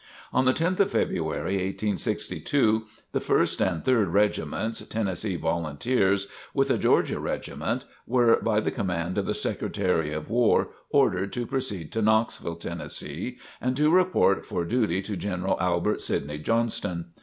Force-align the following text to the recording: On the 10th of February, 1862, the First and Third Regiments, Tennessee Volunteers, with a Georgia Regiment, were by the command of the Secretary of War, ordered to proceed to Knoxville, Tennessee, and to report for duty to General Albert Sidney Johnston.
On 0.33 0.45
the 0.45 0.51
10th 0.51 0.79
of 0.79 0.89
February, 0.89 1.51
1862, 1.57 2.87
the 3.11 3.19
First 3.19 3.61
and 3.61 3.85
Third 3.85 4.07
Regiments, 4.07 4.83
Tennessee 4.87 5.35
Volunteers, 5.35 6.25
with 6.55 6.71
a 6.71 6.79
Georgia 6.79 7.19
Regiment, 7.19 7.85
were 8.07 8.37
by 8.41 8.59
the 8.61 8.71
command 8.71 9.19
of 9.19 9.27
the 9.27 9.35
Secretary 9.35 10.11
of 10.11 10.27
War, 10.27 10.69
ordered 10.89 11.31
to 11.33 11.45
proceed 11.45 11.91
to 11.91 12.01
Knoxville, 12.01 12.55
Tennessee, 12.55 13.37
and 13.61 13.77
to 13.77 13.91
report 13.91 14.43
for 14.43 14.65
duty 14.65 15.03
to 15.03 15.15
General 15.15 15.55
Albert 15.59 16.01
Sidney 16.01 16.39
Johnston. 16.39 17.11